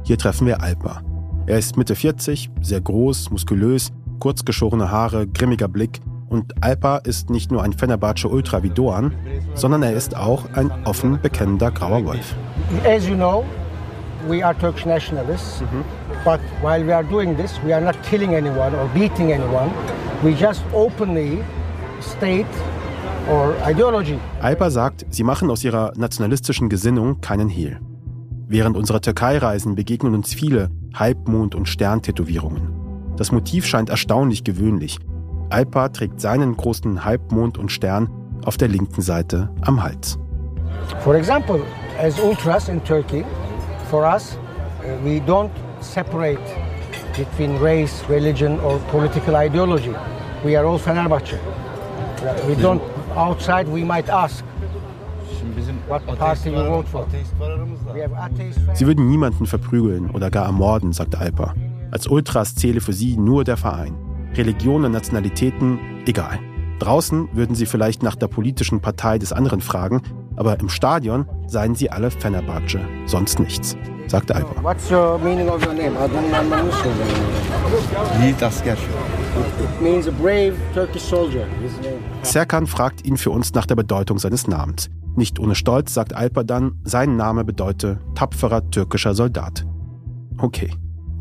[0.05, 1.03] Hier treffen wir Alpa.
[1.47, 7.53] Er ist Mitte 40, sehr groß, muskulös, kurzgeschorene Haare, grimmiger Blick und Alpa ist nicht
[7.53, 9.13] nur ein Fenerbahce Ultra wie Doğan,
[9.55, 12.35] sondern er ist auch ein offen bekennender grauer Wolf.
[12.87, 13.45] As you know,
[14.29, 15.61] we are Turkish nationalists.
[15.61, 16.00] Mhm.
[16.25, 19.71] But while we are doing this, we are not killing anyone or beating anyone.
[20.23, 21.43] We just openly
[22.01, 22.47] state
[23.29, 24.19] our ideology.
[24.43, 27.81] Alper sagt, sie machen aus ihrer nationalistischen Gesinnung keinen Hehl.
[28.49, 33.15] Während unserer Türkei-Reisen begegnen uns viele Halbmond- und Sterntätowierungen.
[33.17, 34.99] Das Motiv scheint erstaunlich gewöhnlich.
[35.51, 38.11] Alpa trägt seinen großen Halbmond und Stern
[38.45, 40.19] auf der linken Seite am Hals.
[41.03, 41.61] For example,
[41.99, 43.25] as ultras in Turkey,
[43.91, 44.37] for us,
[44.83, 45.51] uh, we don't
[45.81, 46.41] separate
[47.17, 49.95] between race, religion, or political ideology.
[50.45, 51.39] We are all Fenerbahce.
[52.47, 52.83] We don't,
[53.17, 54.45] outside we might ask,
[55.89, 57.07] what party you vote for.
[58.75, 61.55] Sie würden niemanden verprügeln oder gar ermorden, sagt Alper.
[61.91, 63.97] Als Ultras zähle für sie nur der Verein.
[64.37, 66.39] Religion und Nationalitäten, egal.
[66.79, 70.03] Draußen würden sie vielleicht nach der politischen Partei des anderen fragen,
[70.41, 73.77] aber im Stadion seien sie alle Fenerbahce, sonst nichts
[74.07, 74.63] sagte Alper.
[74.65, 75.93] What's your meaning of your name?
[79.37, 81.47] It means a brave Turkish soldier.
[82.23, 84.91] Serkan fragt ihn für uns nach der Bedeutung seines Namens.
[85.15, 89.67] Nicht ohne Stolz sagt Alper dann, sein Name bedeute tapferer türkischer Soldat.
[90.39, 90.73] Okay,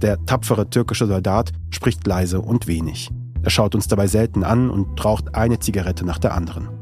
[0.02, 3.10] der tapfere türkische Soldat spricht leise und wenig.
[3.44, 6.79] Er schaut uns dabei selten an und raucht eine Zigarette nach der anderen.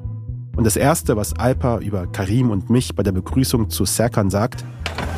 [0.58, 4.66] Und das Erste, was Alper über Karim und mich bei der Begrüßung zu Serkan sagt,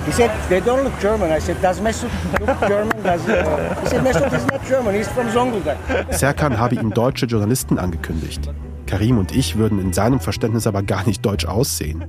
[0.05, 1.29] He said, they don't look German.
[1.31, 2.91] I said, does Mesut look German?
[3.03, 5.77] Does, uh, he said, Mesut is not German, he's from Zonguldak.
[6.09, 8.49] Serkan habe ihm deutsche Journalisten angekündigt.
[8.85, 12.03] Karim und ich würden in seinem Verständnis aber gar nicht deutsch aussehen.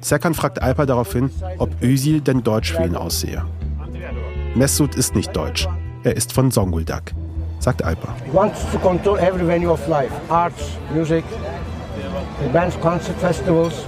[0.00, 3.44] Serkan fragt Alper daraufhin, ob Özil denn deutsch für ihn aussehe.
[4.54, 5.68] Mesut ist nicht deutsch,
[6.02, 7.12] er ist von Zonguldak,
[7.58, 8.14] sagt Alper.
[8.24, 11.24] He wants to control every venue of life, arts, music,
[12.52, 13.84] bands, concert festivals,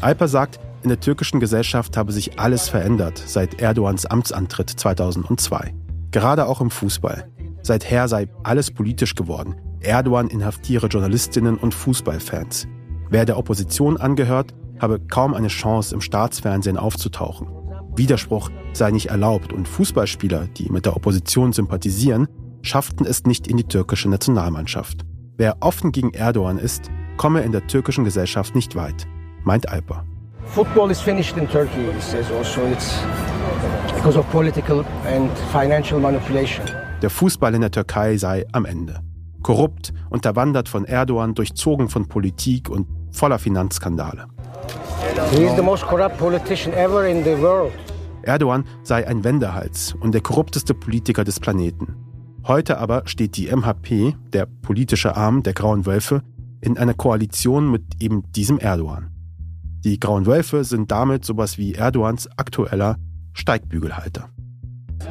[0.00, 5.74] Alper sagt, in der türkischen Gesellschaft habe sich alles verändert seit Erdogans Amtsantritt 2002.
[6.10, 7.28] Gerade auch im Fußball.
[7.62, 9.56] Seither sei alles politisch geworden.
[9.80, 12.68] Erdogan inhaftiere Journalistinnen und Fußballfans.
[13.08, 17.48] Wer der Opposition angehört, habe kaum eine Chance, im Staatsfernsehen aufzutauchen.
[17.94, 22.28] Widerspruch sei nicht erlaubt und Fußballspieler, die mit der Opposition sympathisieren,
[22.62, 25.04] schafften es nicht in die türkische Nationalmannschaft.
[25.36, 29.06] Wer offen gegen Erdogan ist, komme in der türkischen Gesellschaft nicht weit,
[29.44, 30.04] meint Alper.
[30.46, 33.00] Football is finished in Turkey, he says also it's
[33.94, 36.64] because of political and financial manipulation.
[37.00, 39.00] Der Fußball in der Türkei sei am Ende.
[39.42, 44.26] Korrupt, unterwandert von Erdogan, durchzogen von Politik und voller Finanzskandale.
[45.32, 47.72] He is the most corrupt politician ever in the world.
[48.22, 51.96] Erdogan sei ein Wendehals und der korrupteste Politiker des Planeten.
[52.44, 56.22] Heute aber steht die MHP, der politische Arm der Grauen Wölfe,
[56.60, 59.10] in einer Koalition mit eben diesem Erdogan.
[59.84, 62.96] Die Grauen Wölfe sind damit sowas wie Erdogans aktueller
[63.32, 64.28] Steigbügelhalter.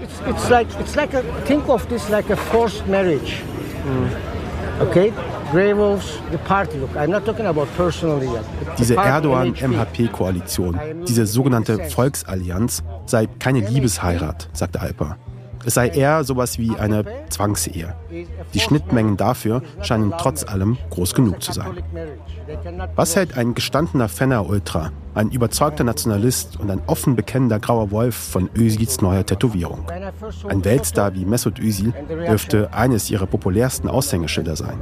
[0.02, 3.42] It's, it's like, it's like a, think of this like a forced marriage.
[3.86, 4.88] Mm.
[4.88, 5.14] Okay?
[5.52, 6.80] Grey Wolves, the party.
[6.80, 8.30] Look, I'm not talking about personally.
[8.78, 15.18] Diese Erdogan-MHP-Koalition, diese sogenannte Volksallianz, sei keine Liebesheirat, sagt Alper.
[15.66, 17.96] Es sei eher sowas wie eine Zwangsehe.
[18.54, 21.84] Die Schnittmengen dafür scheinen trotz allem groß genug zu sein.
[22.96, 28.50] Was hält ein gestandener Fenner-Ultra, ein überzeugter Nationalist und ein offen bekennender grauer Wolf von
[28.56, 29.86] Özils neuer Tätowierung?
[30.48, 34.82] Ein Weltstar wie Mesut Özil dürfte eines ihrer populärsten Aushängeschilder sein.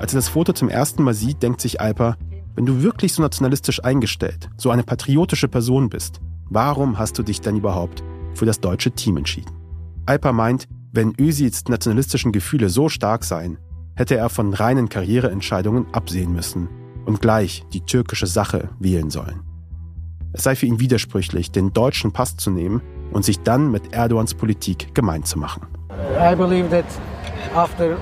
[0.00, 2.16] Als er das Foto zum ersten Mal sieht, denkt sich Alper,
[2.54, 7.40] wenn du wirklich so nationalistisch eingestellt, so eine patriotische Person bist, warum hast du dich
[7.40, 9.52] dann überhaupt für das deutsche Team entschieden?
[10.06, 13.58] Alper meint, wenn Özils nationalistischen Gefühle so stark seien,
[13.96, 16.68] hätte er von reinen Karriereentscheidungen absehen müssen
[17.06, 19.42] und gleich die türkische Sache wählen sollen.
[20.32, 24.34] Es sei für ihn widersprüchlich, den deutschen Pass zu nehmen und sich dann mit Erdogans
[24.34, 25.66] Politik gemein zu machen.
[26.20, 26.84] I believe that
[27.54, 27.96] after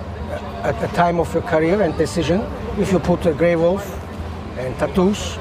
[0.62, 2.40] at the time of your career and decision,
[2.80, 4.01] if you put a grey wolf
[4.66, 5.38] and tattoos,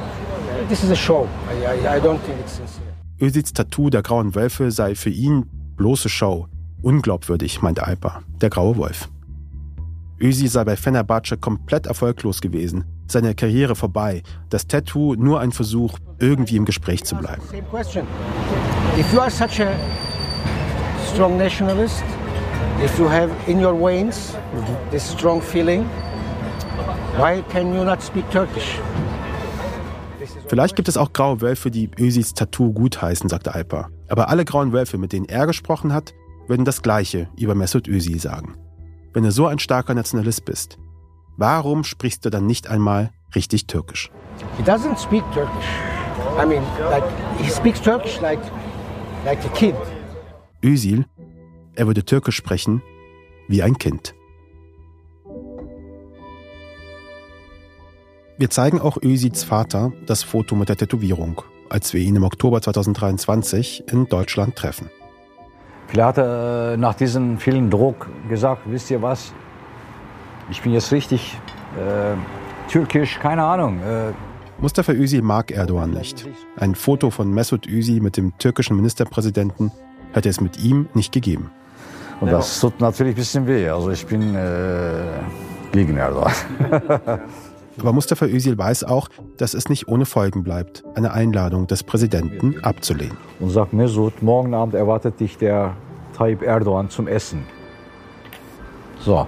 [0.67, 1.27] this is a show.
[1.49, 2.91] I, I, I don't think it's sincere.
[3.19, 5.45] Özils Tattoo der grauen Wölfe sei für ihn
[5.77, 6.47] bloße Show.
[6.81, 9.09] Unglaubwürdig, meint Alper, der graue Wolf.
[10.19, 15.99] Özil sei bei Fenerbahce komplett erfolglos gewesen, seine Karriere vorbei, das Tattoo nur ein Versuch,
[16.19, 17.41] irgendwie im Gespräch zu bleiben.
[18.97, 19.71] If you are such a
[21.13, 22.03] strong nationalist,
[22.83, 24.35] if you have in your veins
[24.89, 25.85] this strong feeling,
[27.17, 28.79] why can you not speak Turkish?
[30.51, 33.87] Vielleicht gibt es auch graue Wölfe, die Özils Tattoo gutheißen, sagte Alper.
[34.09, 36.13] Aber alle grauen Wölfe, mit denen er gesprochen hat,
[36.45, 38.57] würden das Gleiche über Mesut Özil sagen.
[39.13, 40.77] Wenn du so ein starker Nationalist bist,
[41.37, 44.11] warum sprichst du dann nicht einmal richtig Türkisch?
[44.57, 45.67] He doesn't speak Turkish.
[46.37, 47.05] I mean, like
[47.41, 48.41] he speaks Turkish like
[49.23, 49.75] like a kid.
[50.61, 51.05] Özil,
[51.75, 52.81] er würde Türkisch sprechen
[53.47, 54.15] wie ein Kind.
[58.41, 62.59] Wir zeigen auch Özils Vater das Foto mit der Tätowierung, als wir ihn im Oktober
[62.59, 64.89] 2023 in Deutschland treffen.
[65.85, 69.31] Vielleicht hat er äh, nach diesem vielen Druck gesagt, wisst ihr was,
[70.49, 71.37] ich bin jetzt richtig
[71.77, 72.15] äh,
[72.67, 73.79] türkisch, keine Ahnung.
[73.83, 74.13] Äh,
[74.59, 76.27] Mustafa Özil mag Erdogan nicht.
[76.55, 79.71] Ein Foto von Mesut Özil mit dem türkischen Ministerpräsidenten
[80.13, 81.51] hätte es mit ihm nicht gegeben.
[82.19, 83.69] Und das tut natürlich ein bisschen weh.
[83.69, 85.03] Also ich bin äh,
[85.71, 86.33] gegen Erdogan.
[87.79, 89.07] Aber Mustafa Özil weiß auch,
[89.37, 93.17] dass es nicht ohne Folgen bleibt, eine Einladung des Präsidenten abzulehnen.
[93.39, 95.75] Und sagt Mesut, morgen Abend erwartet dich der
[96.13, 97.43] Tayyip Erdogan zum Essen.
[98.99, 99.25] So.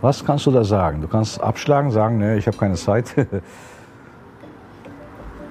[0.00, 1.00] Was kannst du da sagen?
[1.00, 3.14] Du kannst abschlagen, sagen, ne, ich habe keine Zeit.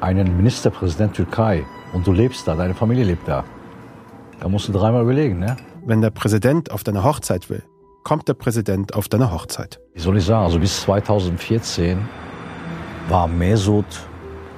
[0.02, 3.43] Einen Ministerpräsident Türkei und du lebst da, deine Familie lebt da.
[4.39, 5.56] Da musst du dreimal überlegen, ne?
[5.86, 7.63] Wenn der Präsident auf deine Hochzeit will,
[8.04, 9.80] kommt der Präsident auf deine Hochzeit.
[9.94, 11.98] Wie soll ich sagen, also bis 2014
[13.10, 13.86] war Mesut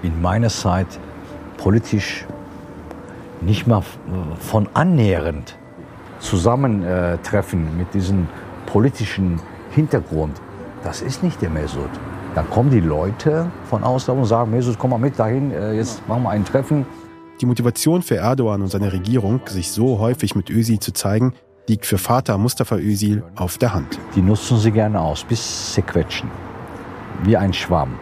[0.03, 0.87] in meiner Zeit
[1.57, 2.25] politisch
[3.41, 3.83] nicht mal
[4.39, 5.57] von annähernd
[6.19, 8.27] zusammentreffen mit diesem
[8.65, 9.39] politischen
[9.71, 10.39] Hintergrund.
[10.83, 11.89] Das ist nicht der Mesut.
[12.33, 16.07] Dann kommen die Leute von außen und sagen, Mesut, komm mal mit dahin, äh, jetzt
[16.07, 16.85] machen wir ein Treffen.
[17.41, 21.33] Die Motivation für Erdogan und seine Regierung, sich so häufig mit Özil zu zeigen,
[21.67, 23.97] liegt für Vater Mustafa Özil auf der Hand.
[24.15, 26.29] Die nutzen sie gerne aus, bis sie quetschen.
[27.23, 27.95] Wie ein Schwamm.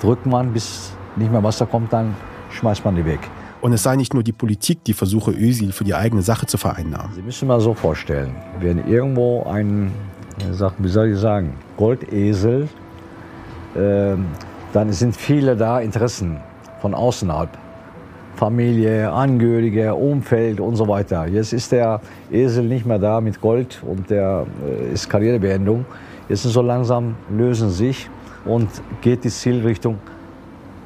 [0.00, 2.14] Drückt man, bis nicht mehr Wasser kommt, dann
[2.50, 3.20] schmeißt man die weg.
[3.60, 6.58] Und es sei nicht nur die Politik, die versuche, Özil für die eigene Sache zu
[6.58, 7.14] vereinnahmen.
[7.14, 9.90] Sie müssen mal so vorstellen, wenn irgendwo ein,
[10.78, 12.68] wie soll ich sagen, Goldesel,
[13.74, 14.16] äh,
[14.74, 16.38] dann sind viele da Interessen
[16.82, 17.48] von außerhalb.
[18.44, 21.26] Familie, Angehörige, Umfeld und so weiter.
[21.26, 25.86] Jetzt ist der Esel nicht mehr da mit Gold und der äh, ist Karrierebeendung.
[26.28, 28.10] Jetzt so langsam lösen sich
[28.44, 28.68] und
[29.00, 29.98] geht die Zielrichtung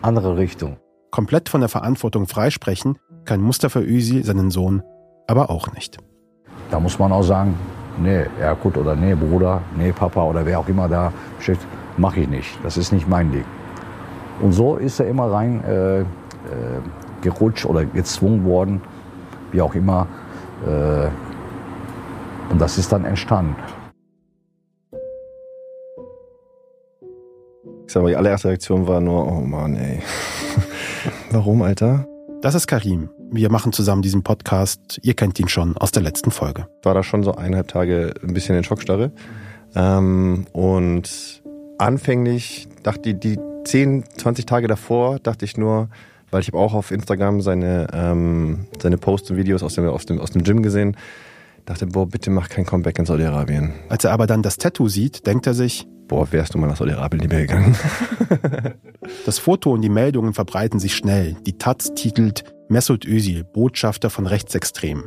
[0.03, 0.77] andere Richtung.
[1.11, 4.85] Komplett von der Verantwortung freisprechen kann Mustafa Özil seinen Sohn
[5.27, 5.99] aber auch nicht.
[6.71, 7.59] Da muss man auch sagen,
[8.01, 11.59] nee, Erkut oder nee, Bruder, nee, Papa oder wer auch immer da steht,
[11.97, 12.57] mache ich nicht.
[12.63, 13.45] Das ist nicht mein Ding.
[14.41, 16.05] Und so ist er immer rein äh, äh,
[17.31, 18.81] gerutscht oder gezwungen worden,
[19.53, 20.07] wie auch immer.
[20.67, 21.09] Äh,
[22.51, 23.57] und das ist dann entstanden.
[27.87, 30.03] Ich sag mal, die allererste Reaktion war nur, oh Mann, ey.
[31.31, 32.07] Warum, Alter?
[32.43, 33.09] Das ist Karim.
[33.31, 35.01] Wir machen zusammen diesen Podcast.
[35.03, 36.69] Ihr kennt ihn schon aus der letzten Folge.
[36.83, 39.11] War da schon so eineinhalb Tage ein bisschen in Schockstarre.
[39.75, 41.43] Ähm, und
[41.79, 45.89] anfänglich dachte ich, die 10, 20 Tage davor, dachte ich nur,
[46.31, 50.07] weil ich habe auch auf Instagram seine, ähm, seine Posts und Videos aus dem, aus,
[50.07, 50.97] dem, aus dem Gym gesehen.
[51.65, 53.75] Dachte, boah, bitte mach kein Comeback in Saudi-Arabien.
[53.89, 56.77] Als er aber dann das Tattoo sieht, denkt er sich, boah, wärst du mal nach
[56.77, 57.77] Saudi-Arabien lieber gegangen.
[59.27, 61.37] das Foto und die Meldungen verbreiten sich schnell.
[61.47, 65.05] Die Taz titelt Mesut Özil, Botschafter von Rechtsextremen.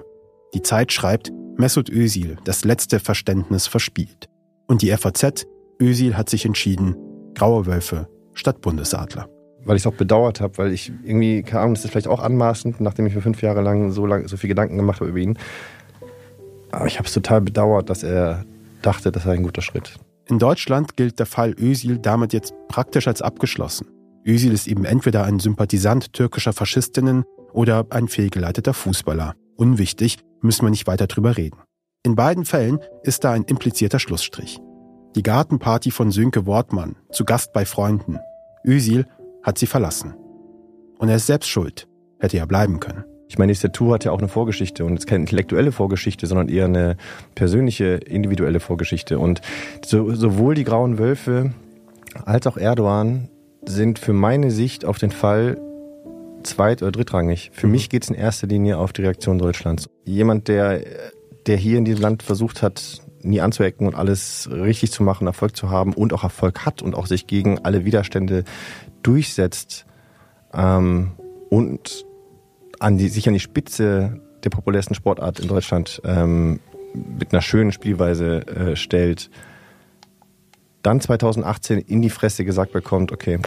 [0.54, 4.30] Die Zeit schreibt, Mesut Özil, das letzte Verständnis verspielt.
[4.68, 5.46] Und die FAZ,
[5.82, 6.96] Özil hat sich entschieden,
[7.34, 9.28] graue Wölfe statt Bundesadler
[9.66, 12.22] weil ich es auch bedauert habe, weil ich irgendwie, keine Ahnung, das ist vielleicht auch
[12.22, 15.20] anmaßend, nachdem ich mir fünf Jahre lang so, lang, so viel Gedanken gemacht habe über
[15.20, 15.38] ihn.
[16.72, 18.46] Aber ich habe es total bedauert, dass er
[18.82, 20.00] dachte, das sei ein guter Schritt.
[20.28, 23.88] In Deutschland gilt der Fall Özil damit jetzt praktisch als abgeschlossen.
[24.26, 29.36] Özil ist eben entweder ein Sympathisant türkischer Faschistinnen oder ein fehlgeleiteter Fußballer.
[29.58, 31.58] Unwichtig, müssen wir nicht weiter drüber reden.
[32.04, 34.60] In beiden Fällen ist da ein implizierter Schlussstrich.
[35.16, 38.20] Die Gartenparty von Sönke Wortmann, zu Gast bei Freunden.
[38.66, 39.06] Özil
[39.44, 40.14] hat sie verlassen.
[40.98, 41.88] Und er ist selbst schuld.
[42.20, 43.04] Hätte ja bleiben können.
[43.28, 46.28] Ich meine, diese Tattoo hat ja auch eine Vorgeschichte und es ist keine intellektuelle Vorgeschichte,
[46.28, 46.98] sondern eher eine
[47.34, 49.20] persönliche, individuelle Vorgeschichte.
[49.20, 49.42] Und
[49.86, 51.54] so, sowohl die Grauen Wölfe
[52.26, 53.30] als auch Erdogan
[53.66, 55.58] sind für meine Sicht auf den Fall
[56.44, 57.52] zweit- oder drittrangig.
[57.54, 57.72] Für mhm.
[57.72, 59.90] mich geht es in erster Linie auf die Reaktion Deutschlands.
[60.04, 60.82] Jemand, der,
[61.46, 65.56] der hier in diesem Land versucht hat, nie anzuecken und alles richtig zu machen, Erfolg
[65.56, 68.44] zu haben und auch Erfolg hat und auch sich gegen alle Widerstände
[69.04, 69.86] durchsetzt
[70.54, 71.12] ähm,
[71.50, 72.06] und
[72.80, 76.60] an die, sich an die Spitze der populärsten Sportart in Deutschland ähm,
[76.94, 79.30] mit einer schönen Spielweise äh, stellt,
[80.82, 83.40] dann 2018 in die Fresse gesagt bekommt, okay,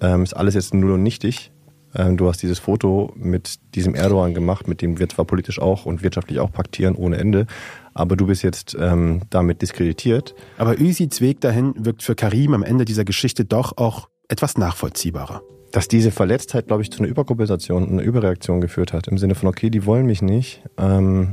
[0.00, 1.52] ähm, ist alles jetzt null und nichtig.
[1.94, 5.86] Ähm, du hast dieses Foto mit diesem Erdogan gemacht, mit dem wir zwar politisch auch
[5.86, 7.46] und wirtschaftlich auch paktieren ohne Ende,
[7.94, 10.34] aber du bist jetzt ähm, damit diskreditiert.
[10.58, 15.42] Aber Üsids Weg dahin wirkt für Karim am Ende dieser Geschichte doch auch etwas nachvollziehbarer
[15.72, 19.08] dass diese Verletztheit, glaube ich, zu einer Überkompensation einer Überreaktion geführt hat.
[19.08, 21.32] Im Sinne von, okay, die wollen mich nicht, ähm,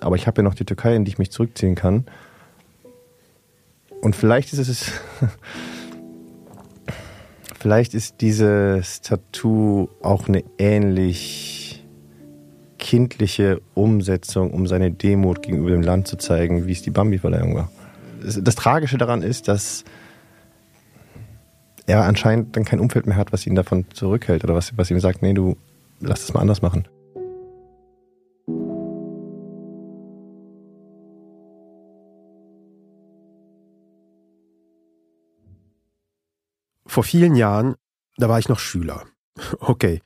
[0.00, 2.04] aber ich habe ja noch die Türkei, in die ich mich zurückziehen kann.
[4.02, 4.92] Und vielleicht ist es,
[7.58, 11.82] vielleicht ist dieses Tattoo auch eine ähnlich
[12.78, 17.70] kindliche Umsetzung, um seine Demut gegenüber dem Land zu zeigen, wie es die Bambi-Verleihung war.
[18.22, 19.84] Das Tragische daran ist, dass
[21.86, 25.00] er anscheinend dann kein Umfeld mehr hat, was ihn davon zurückhält oder was, was ihm
[25.00, 25.56] sagt, nee, du
[26.00, 26.88] lass es mal anders machen.
[36.86, 37.74] Vor vielen Jahren,
[38.18, 39.04] da war ich noch Schüler.
[39.58, 40.00] Okay,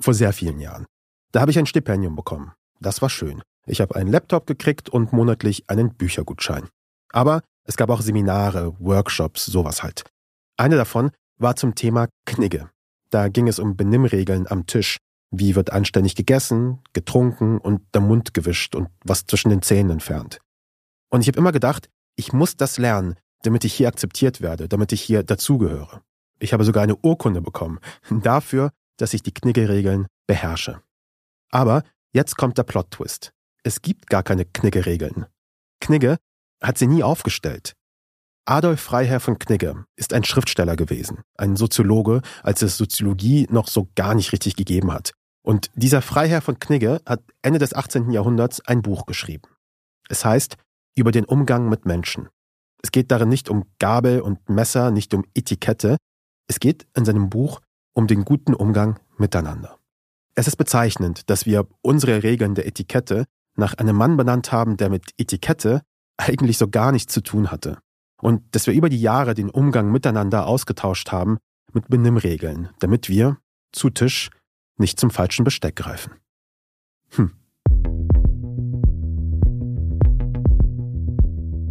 [0.00, 0.86] vor sehr vielen Jahren.
[1.30, 2.52] Da habe ich ein Stipendium bekommen.
[2.80, 3.42] Das war schön.
[3.66, 6.68] Ich habe einen Laptop gekriegt und monatlich einen Büchergutschein.
[7.12, 10.04] Aber es gab auch Seminare, Workshops, sowas halt.
[10.56, 12.70] Eine davon war zum Thema Knigge.
[13.10, 14.98] Da ging es um Benimmregeln am Tisch.
[15.30, 20.40] Wie wird anständig gegessen, getrunken und der Mund gewischt und was zwischen den Zähnen entfernt.
[21.10, 24.92] Und ich habe immer gedacht, ich muss das lernen, damit ich hier akzeptiert werde, damit
[24.92, 26.02] ich hier dazugehöre.
[26.38, 27.80] Ich habe sogar eine Urkunde bekommen,
[28.10, 30.82] dafür, dass ich die Knigge-Regeln beherrsche.
[31.50, 31.82] Aber
[32.12, 33.32] jetzt kommt der Plot-Twist.
[33.62, 35.26] Es gibt gar keine Knigge-Regeln.
[35.80, 36.18] Knigge
[36.62, 37.74] hat sie nie aufgestellt.
[38.44, 43.88] Adolf Freiherr von Knigge ist ein Schriftsteller gewesen, ein Soziologe, als es Soziologie noch so
[43.94, 45.12] gar nicht richtig gegeben hat.
[45.44, 48.10] Und dieser Freiherr von Knigge hat Ende des 18.
[48.10, 49.48] Jahrhunderts ein Buch geschrieben.
[50.08, 50.56] Es heißt
[50.96, 52.28] Über den Umgang mit Menschen.
[52.82, 55.96] Es geht darin nicht um Gabel und Messer, nicht um Etikette.
[56.48, 57.60] Es geht in seinem Buch
[57.94, 59.78] um den guten Umgang miteinander.
[60.34, 63.24] Es ist bezeichnend, dass wir unsere Regeln der Etikette
[63.56, 65.82] nach einem Mann benannt haben, der mit Etikette
[66.16, 67.78] eigentlich so gar nichts zu tun hatte
[68.22, 71.38] und dass wir über die Jahre den Umgang miteinander ausgetauscht haben
[71.72, 73.38] mit Benimmregeln, damit wir
[73.72, 74.30] zu Tisch
[74.78, 76.12] nicht zum falschen Besteck greifen.
[77.10, 77.32] Hm.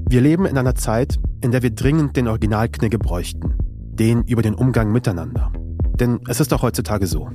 [0.09, 3.55] Wir leben in einer Zeit, in der wir dringend den Originalknigge bräuchten,
[3.93, 5.53] den über den Umgang miteinander.
[5.99, 7.29] Denn es ist doch heutzutage so.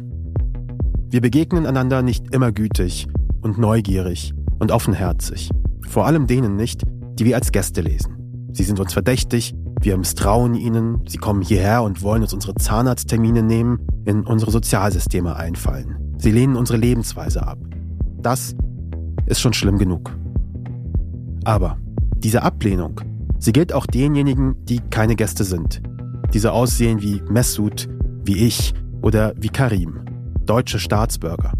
[1.08, 3.08] Wir begegnen einander nicht immer gütig
[3.40, 5.50] und neugierig und offenherzig.
[5.88, 6.82] Vor allem denen nicht,
[7.14, 8.15] die wir als Gäste lesen.
[8.57, 13.42] Sie sind uns verdächtig, wir misstrauen ihnen, sie kommen hierher und wollen uns unsere Zahnarzttermine
[13.42, 16.14] nehmen, in unsere Sozialsysteme einfallen.
[16.16, 17.59] Sie lehnen unsere Lebensweise ab.
[18.22, 18.57] Das
[19.26, 20.11] ist schon schlimm genug.
[21.44, 21.76] Aber
[22.16, 22.98] diese Ablehnung,
[23.38, 25.82] sie gilt auch denjenigen, die keine Gäste sind.
[26.32, 27.90] Diese aussehen wie Messoud,
[28.24, 30.00] wie ich oder wie Karim,
[30.46, 31.52] deutsche Staatsbürger.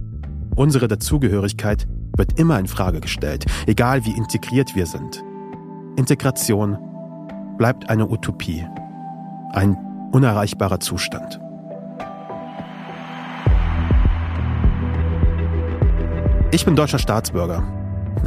[0.55, 1.87] Unsere Dazugehörigkeit
[2.17, 5.23] wird immer in Frage gestellt, egal wie integriert wir sind.
[5.97, 6.77] Integration
[7.57, 8.67] bleibt eine Utopie,
[9.53, 9.77] ein
[10.13, 11.41] unerreichbarer Zustand.
[16.53, 17.63] Ich bin deutscher Staatsbürger,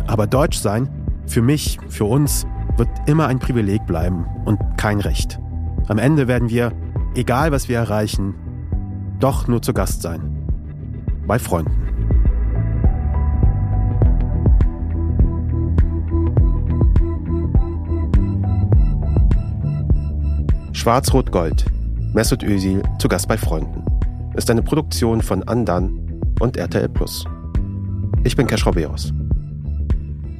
[0.07, 0.89] aber Deutsch sein,
[1.28, 2.47] für mich, für uns,
[2.78, 5.39] wird immer ein Privileg bleiben und kein Recht.
[5.88, 6.72] Am Ende werden wir,
[7.15, 8.34] egal was wir erreichen,
[9.20, 10.22] doch nur zu Gast sein.
[11.28, 11.99] Bei Freunden.
[20.74, 21.65] Schwarz-Rot-Gold.
[22.13, 23.84] Mesut Özil zu Gast bei Freunden.
[24.36, 27.26] Ist eine Produktion von Andan und RTL Plus.
[28.24, 29.11] Ich bin Kesh Robeos.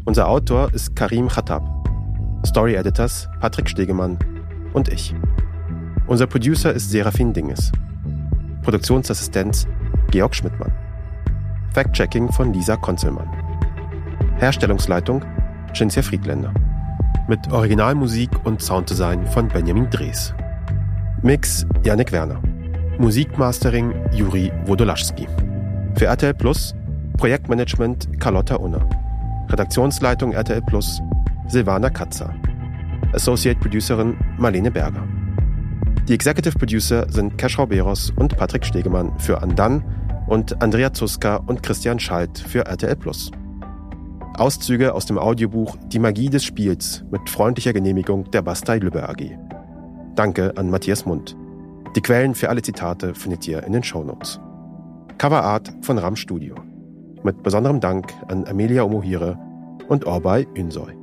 [0.06, 1.64] Unser Autor ist Karim Khattab.
[2.46, 4.18] Story Editors Patrick Stegemann
[4.74, 5.14] und ich.
[6.08, 7.72] Unser Producer ist Serafin Dinges.
[8.62, 9.68] Produktionsassistenz
[10.12, 10.72] Georg Schmidtmann.
[11.74, 13.30] Fact-Checking von Lisa Konzelmann.
[14.38, 15.24] Herstellungsleitung
[15.74, 16.54] Cinzia Friedländer.
[17.30, 20.34] Mit Originalmusik und Sounddesign von Benjamin Drees.
[21.22, 22.42] Mix Janik Werner.
[22.98, 25.28] Musikmastering Juri Wodolaschski.
[25.94, 26.74] Für RTL Plus
[27.18, 28.84] Projektmanagement Carlotta Unner.
[29.48, 31.00] Redaktionsleitung RTL Plus
[31.48, 32.34] Silvana Katzer.
[33.14, 35.08] Associate Producerin Marlene Berger.
[36.08, 39.84] Die Executive Producer sind Keschrau Beros und Patrick Stegemann für Andan
[40.26, 43.30] und Andrea Zuska und Christian Schalt für RTL Plus.
[44.38, 49.38] Auszüge aus dem Audiobuch Die Magie des Spiels mit freundlicher Genehmigung der Bastei Lübbe AG.
[50.16, 51.36] Danke an Matthias Mund.
[51.96, 54.40] Die Quellen für alle Zitate findet ihr in den Shownotes.
[55.18, 56.56] Coverart von Ram Studio.
[57.24, 59.38] Mit besonderem Dank an Amelia Omohire
[59.88, 60.94] und Orbay Ünsoy.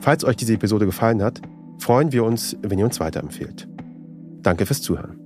[0.00, 1.40] Falls euch diese Episode gefallen hat,
[1.78, 3.68] freuen wir uns, wenn ihr uns weiterempfehlt.
[4.42, 5.19] Danke fürs Zuhören.